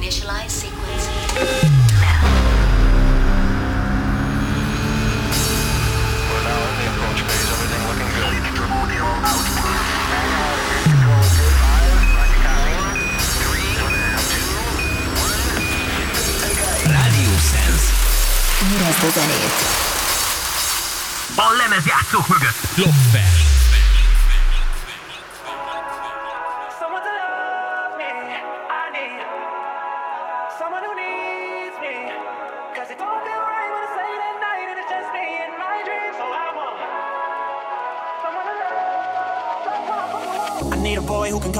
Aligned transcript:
Initialize 0.00 0.48
sequence. 0.48 1.04
Now. 2.00 2.24
We're 6.24 6.40
now 6.40 6.60
in 6.68 6.74
the 6.80 6.86
approach 6.88 7.20
phase. 7.28 7.48
Everything 7.52 7.82
looking 7.84 8.08
good. 8.16 8.32
Radio 16.88 17.32
Sense. 17.38 17.84
Érezd 18.72 19.04
a 19.04 19.10
zenét! 19.10 19.54
A 21.36 21.52
lemezjátszók 21.56 22.28
mögött. 22.28 22.60
Klopfer. 22.74 23.59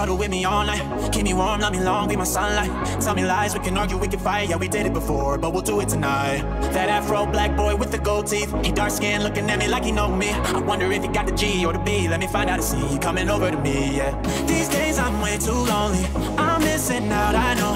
Cuddle 0.01 0.17
with 0.17 0.31
me 0.31 0.47
all 0.47 0.65
night. 0.65 0.83
Keep 1.13 1.25
me 1.25 1.35
warm, 1.35 1.61
love 1.61 1.73
me 1.73 1.81
long, 1.81 2.09
be 2.09 2.17
my 2.17 2.25
sunlight. 2.25 2.71
Tell 3.03 3.15
me 3.15 3.23
lies, 3.23 3.53
we 3.53 3.61
can 3.61 3.77
argue, 3.77 3.99
we 3.99 4.09
can 4.09 4.19
fight. 4.19 4.49
Yeah, 4.49 4.57
we 4.57 4.67
did 4.67 4.87
it 4.87 4.95
before, 4.95 5.37
but 5.37 5.53
we'll 5.53 5.69
do 5.73 5.81
it 5.81 5.91
tonight. 5.91 6.41
That 6.73 6.89
afro 6.89 7.27
black 7.27 7.55
boy 7.55 7.77
with 7.77 7.91
the 7.91 7.99
gold 7.99 8.27
teeth. 8.27 8.51
He 8.65 8.73
dark 8.73 8.93
skin 8.93 9.23
looking 9.23 9.51
at 9.51 9.59
me 9.59 9.69
like 9.69 9.85
he 9.85 9.93
know 9.93 10.09
me. 10.09 10.31
I 10.31 10.61
wonder 10.61 10.91
if 10.91 11.03
he 11.03 11.09
got 11.09 11.27
the 11.27 11.37
G 11.41 11.67
or 11.67 11.75
the 11.75 11.81
B. 11.81 12.09
Let 12.09 12.19
me 12.19 12.29
find 12.29 12.49
out 12.49 12.61
and 12.61 12.65
see. 12.65 12.85
He 12.93 12.99
coming 12.99 13.29
over 13.29 13.51
to 13.51 13.61
me, 13.61 13.97
yeah. 13.99 14.13
These 14.47 14.69
days 14.69 14.99
I'm 14.99 15.21
way 15.21 15.37
too 15.37 15.61
lonely. 15.73 16.05
I'm 16.39 16.61
missing 16.62 17.12
out, 17.12 17.35
I 17.35 17.53
know. 17.61 17.75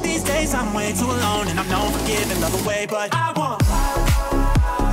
These 0.00 0.22
days 0.22 0.54
I'm 0.54 0.72
way 0.74 0.92
too 0.92 1.10
alone, 1.16 1.48
and 1.48 1.58
I'm 1.58 1.68
known 1.68 1.90
for 1.92 2.06
giving 2.06 2.40
love 2.40 2.54
away, 2.62 2.86
but 2.88 3.08
I 3.12 3.32
want 3.40 3.60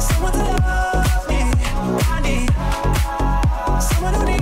someone 0.01 0.33
to 0.33 0.45
love 0.65 1.27
me. 1.29 1.41
I 2.15 2.17
need 2.27 2.49
someone 3.81 4.13
who 4.15 4.25
needs 4.25 4.40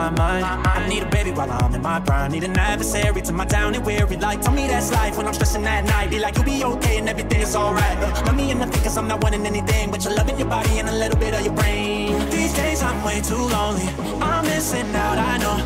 my 0.00 0.10
mind. 0.10 0.44
I 0.46 0.88
need 0.88 1.02
a 1.02 1.10
baby 1.16 1.30
while 1.30 1.50
I'm 1.52 1.74
in 1.74 1.82
my 1.82 2.00
prime. 2.00 2.32
Need 2.32 2.44
an 2.44 2.58
adversary 2.58 3.20
to 3.22 3.32
my 3.32 3.44
down 3.44 3.74
and 3.74 3.84
weary. 3.84 4.16
life. 4.16 4.40
tell 4.40 4.54
me 4.54 4.66
that's 4.66 4.90
life 4.92 5.16
when 5.18 5.26
I'm 5.26 5.34
stressing 5.34 5.66
at 5.66 5.84
night. 5.84 6.08
Be 6.10 6.18
like, 6.18 6.36
you'll 6.36 6.50
be 6.56 6.64
okay 6.72 6.96
and 7.00 7.08
everything 7.08 7.40
is 7.40 7.54
alright. 7.54 7.96
Me 8.36 8.50
in 8.50 8.58
nothing 8.58 8.82
cause 8.82 8.96
I'm 8.96 9.08
not 9.08 9.22
wanting 9.22 9.44
anything, 9.44 9.90
but 9.90 10.02
you're 10.04 10.14
loving 10.14 10.38
your 10.38 10.48
body 10.48 10.78
and 10.78 10.88
a 10.88 10.96
little 11.02 11.18
bit 11.18 11.34
of 11.34 11.42
your 11.44 11.54
brain. 11.54 12.12
These 12.30 12.54
days 12.54 12.82
I'm 12.82 12.98
way 13.04 13.20
too 13.20 13.44
lonely. 13.56 13.88
I'm 14.22 14.44
missing 14.46 14.90
out, 15.04 15.18
I 15.18 15.36
know. 15.42 15.56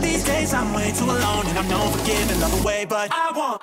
These 0.00 0.24
days 0.24 0.54
I'm 0.54 0.72
way 0.72 0.92
too 0.98 1.08
alone, 1.16 1.44
and 1.50 1.56
I'm 1.58 1.68
known 1.68 1.88
for 1.92 2.02
giving 2.06 2.38
love 2.40 2.54
away, 2.60 2.86
but 2.88 3.08
I 3.10 3.32
want, 3.34 3.62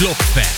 These 0.00 0.57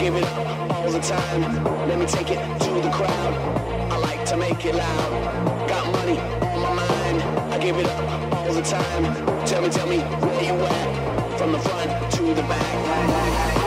give 0.00 0.16
it 0.16 0.24
all 0.24 0.90
the 0.90 1.00
time. 1.00 1.42
Let 1.86 1.98
me 1.98 2.06
take 2.06 2.30
it 2.30 2.40
to 2.60 2.70
the 2.80 2.90
crowd. 2.90 3.34
I 3.92 3.98
like 3.98 4.24
to 4.26 4.36
make 4.38 4.64
it 4.64 4.74
loud. 4.74 5.68
Got 5.68 5.92
money 5.92 6.18
on 6.18 6.62
my 6.62 6.74
mind. 6.74 7.22
I 7.52 7.58
give 7.58 7.76
it 7.76 7.86
all 7.86 8.54
the 8.54 8.62
time. 8.62 9.02
Tell 9.44 9.60
me, 9.60 9.68
tell 9.68 9.86
me 9.86 9.98
where 9.98 10.42
you 10.42 10.54
at. 10.54 11.38
From 11.38 11.52
the 11.52 11.58
front 11.58 12.12
to 12.12 12.22
the 12.34 12.42
back. 12.42 13.59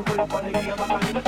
It's 0.00 1.27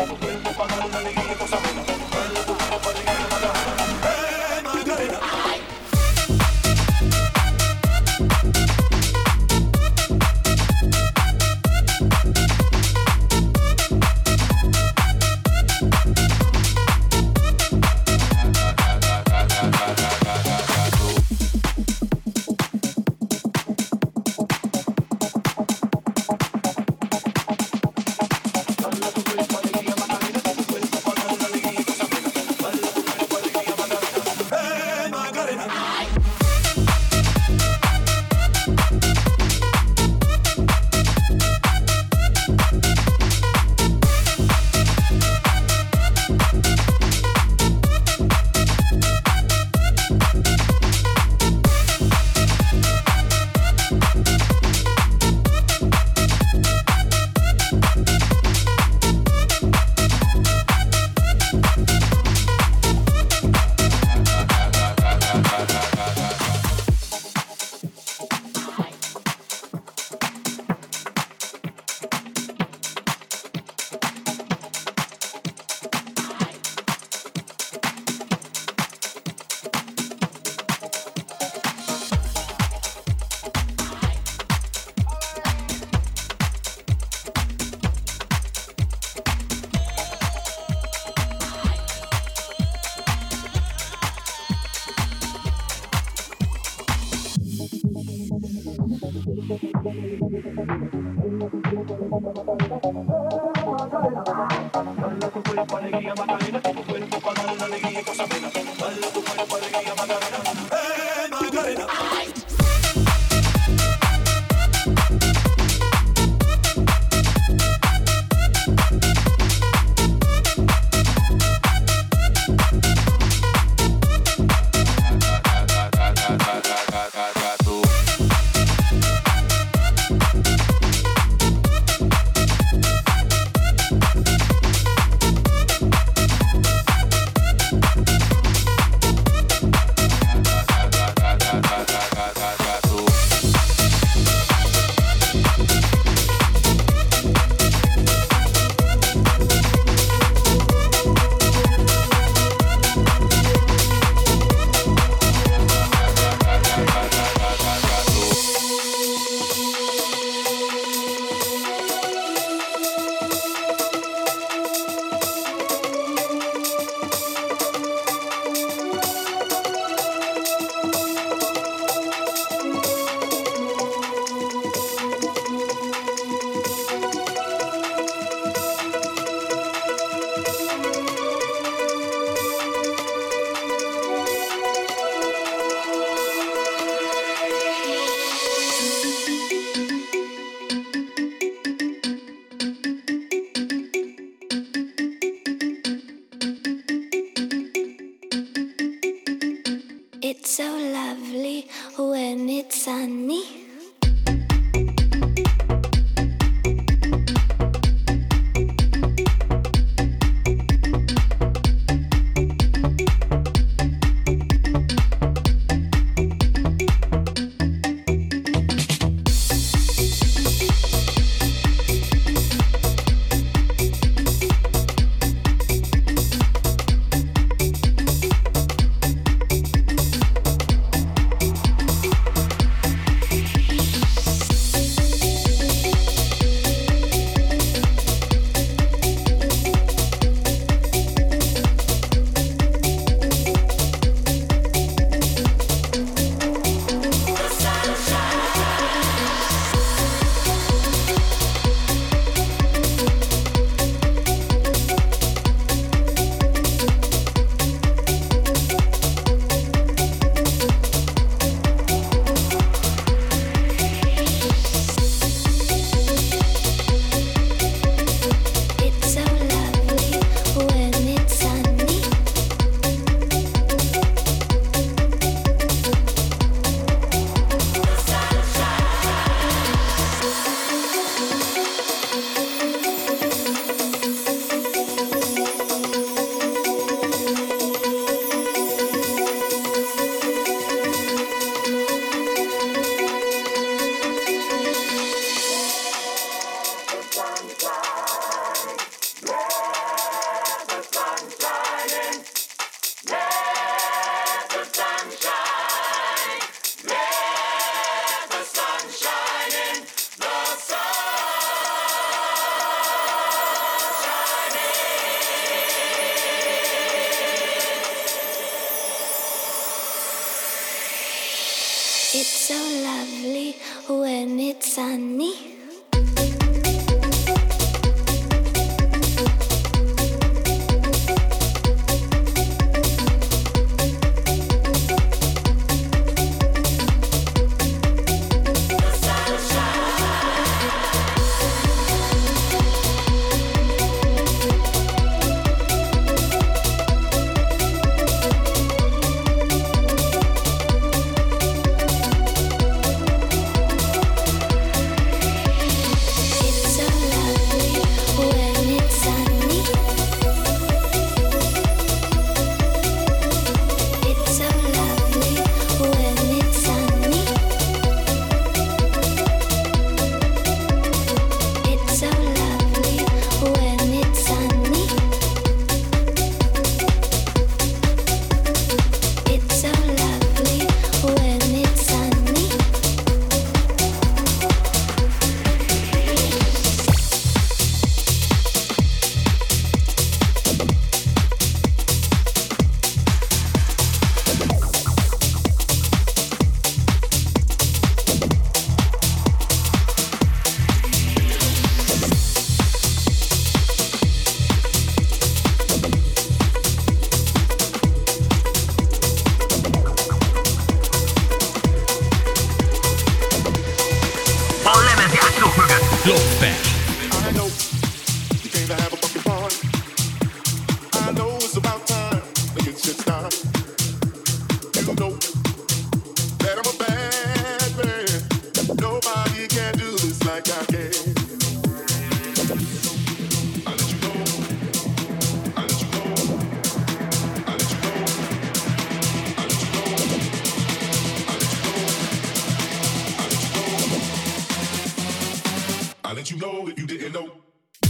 I 446.10 446.12
let 446.12 446.28
you 446.28 446.38
know 446.38 446.66
if 446.66 446.76
you 446.76 446.88
didn't 446.88 447.12
know. 447.12 447.30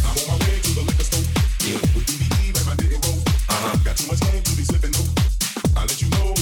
I'm 0.04 0.18
on 0.18 0.38
my 0.38 0.44
way 0.44 0.60
to 0.60 0.70
the 0.74 0.82
liquor 0.82 1.04
store. 1.04 1.24
Yeah. 1.64 1.80
With 1.96 2.04
BBE 2.04 2.52
like 2.54 2.68
I 2.68 2.76
didn't 2.76 3.06
roll. 3.06 3.16
Uh-huh. 3.16 3.78
Got 3.82 3.96
too 3.96 4.08
much 4.08 4.20
game 4.20 4.42
to 4.42 4.56
be 4.58 4.62
slipping 4.62 4.90
though. 4.90 5.80
I 5.80 5.86
let 5.86 6.02
you 6.02 6.10
know. 6.10 6.39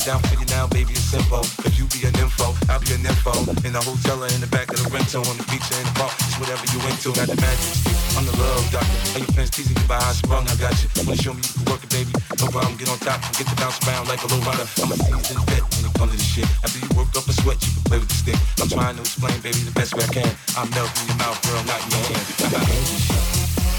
Down 0.00 0.16
for 0.32 0.40
you 0.40 0.48
now, 0.48 0.64
baby, 0.66 0.96
it's 0.96 1.12
simple. 1.12 1.44
If 1.60 1.76
you 1.76 1.84
be 1.92 2.08
an 2.08 2.16
info, 2.16 2.56
I'll 2.72 2.80
be 2.80 2.96
an 2.96 3.04
info. 3.04 3.36
In 3.68 3.76
the 3.76 3.84
hotel 3.84 4.24
or 4.24 4.32
in 4.32 4.40
the 4.40 4.48
back 4.48 4.72
of 4.72 4.80
the 4.80 4.88
rental, 4.88 5.20
on 5.28 5.36
the 5.36 5.44
beach 5.52 5.68
or 5.68 5.76
in 5.76 5.84
the 5.84 5.96
bar, 6.00 6.08
it's 6.24 6.40
whatever 6.40 6.64
you 6.72 6.80
into. 6.88 7.12
Got 7.12 7.28
the 7.28 7.36
magic. 7.36 7.68
I'm 8.16 8.24
the 8.24 8.32
love 8.40 8.64
doctor. 8.72 8.88
All 9.12 9.20
your 9.20 9.28
friends 9.36 9.52
teasing 9.52 9.76
you 9.76 9.84
by 9.84 10.00
how 10.00 10.16
sprung, 10.16 10.48
I 10.48 10.56
got 10.56 10.72
you. 10.80 10.88
Wanna 11.04 11.20
show 11.20 11.36
me 11.36 11.44
you 11.44 11.52
can 11.52 11.64
work 11.68 11.84
it, 11.84 11.92
baby? 11.92 12.16
No 12.40 12.48
problem, 12.48 12.80
get 12.80 12.88
on 12.88 12.96
top 13.04 13.20
and 13.20 13.34
get 13.36 13.44
the 13.44 13.56
bounce 13.60 13.76
around 13.84 14.08
like 14.08 14.24
a 14.24 14.28
low 14.32 14.40
rider. 14.40 14.64
I'm 14.80 14.88
a 14.88 14.96
seasoned 14.96 15.44
vet 15.52 15.64
when 15.68 15.84
it 15.84 15.92
comes 15.92 16.10
to 16.10 16.16
this 16.16 16.24
shit. 16.24 16.48
After 16.64 16.80
you 16.80 16.88
work 16.96 17.12
up 17.12 17.28
a 17.28 17.34
sweat, 17.36 17.60
you 17.60 17.70
can 17.76 17.84
play 17.84 18.00
with 18.00 18.08
the 18.08 18.18
stick. 18.24 18.40
I'm 18.56 18.72
trying 18.72 18.96
to 18.96 19.04
explain, 19.04 19.36
baby, 19.44 19.60
the 19.68 19.76
best 19.76 19.92
way 19.92 20.08
I 20.08 20.12
can. 20.16 20.32
I'm 20.56 20.72
melting 20.72 21.12
your 21.12 21.20
mouth, 21.20 21.36
girl, 21.44 21.60
not 21.68 21.80
your 21.92 22.00
hand. 22.08 22.24
I 22.40 22.46
got 22.48 22.64
hands. 22.64 23.04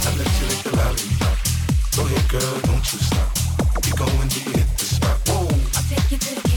I 0.05 0.09
let 0.21 0.29
you 0.37 0.45
lick 0.53 0.61
the 0.69 0.73
lollipop. 0.77 1.37
Go 1.97 2.01
ahead, 2.05 2.25
girl, 2.29 2.55
don't 2.69 2.85
you 2.93 2.99
stop. 3.01 3.29
Keep 3.81 3.97
going 3.97 4.29
till 4.29 4.45
you 4.45 4.53
hit 4.61 4.69
the 4.77 4.85
spot. 4.85 5.17
Whoa. 5.25 5.40
You 6.11 6.17
could 6.17 6.50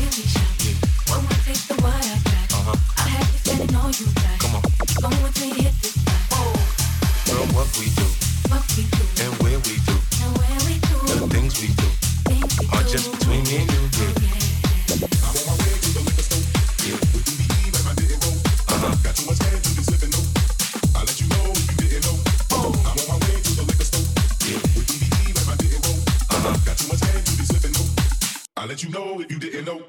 Did 28.74 28.82
you 28.82 28.90
know 28.90 29.20
if 29.20 29.30
you 29.30 29.38
didn't 29.38 29.66
know. 29.66 29.84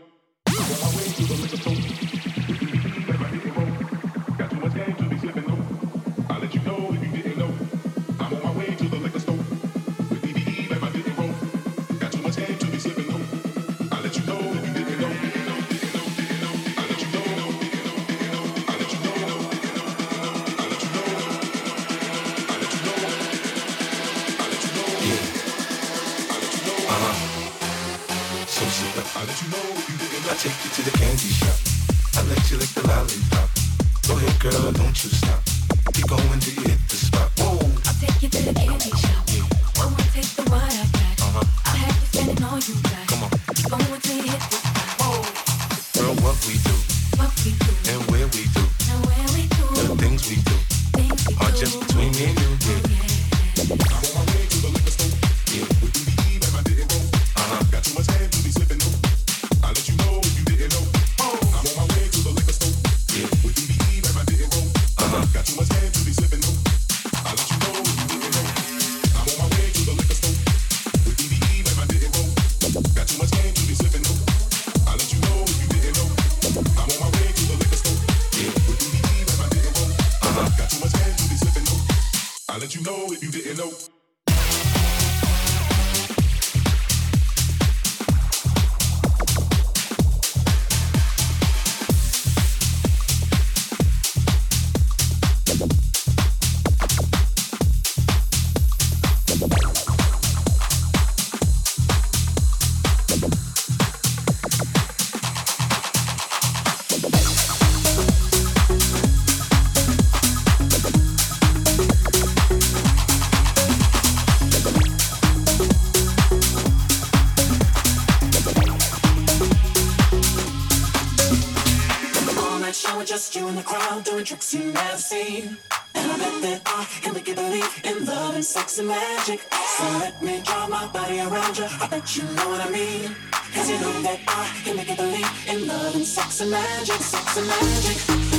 some 128.76 128.88
magic. 128.88 129.40
So 129.78 129.84
let 130.00 130.22
me 130.22 130.42
draw 130.44 130.68
my 130.68 130.86
body 130.88 131.22
around 131.22 131.58
you. 131.58 131.64
I 131.64 131.88
bet 131.88 132.18
you 132.18 132.24
know 132.24 132.50
what 132.50 132.60
I 132.60 132.70
mean. 132.70 133.16
Cause 133.54 133.70
you 133.70 133.80
know 133.80 134.02
that 134.02 134.20
I 134.28 134.64
can 134.66 134.76
make 134.76 134.92
it 134.92 134.98
believe 134.98 135.48
in 135.48 135.66
love 135.66 135.96
and 135.96 136.06
sex 136.06 136.42
and 136.42 136.52
magic, 136.52 136.96
sex 136.96 137.38
and 137.38 137.48
magic. 137.48 138.35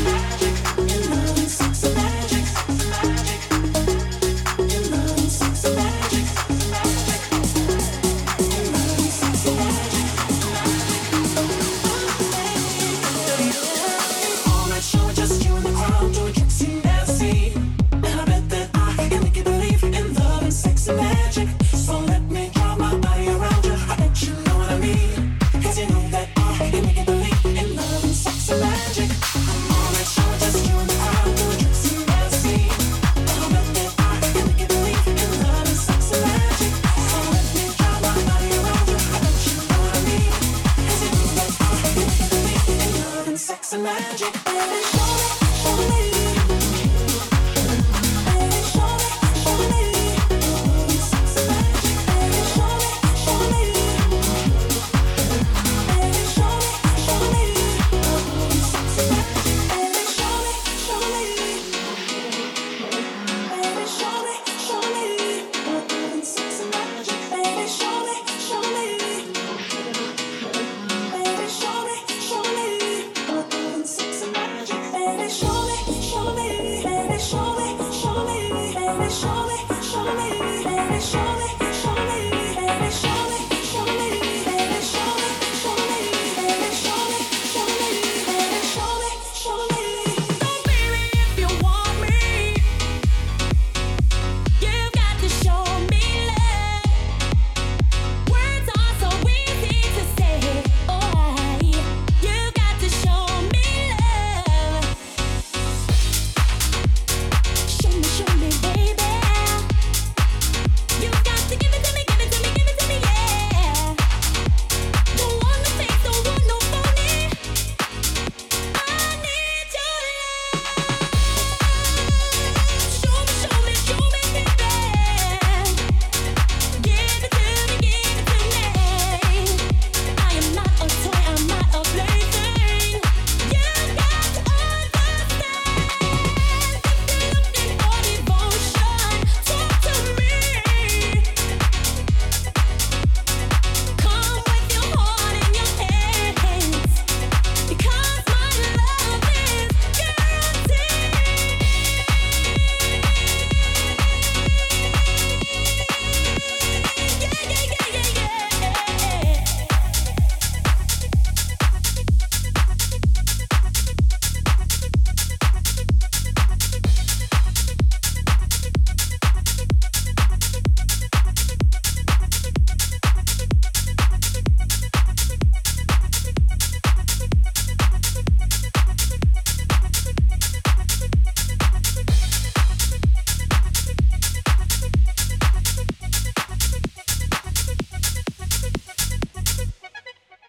show 79.83 80.03
me, 80.15 80.31
baby, 80.65 81.01
show 81.01 81.59
me. 81.61 81.66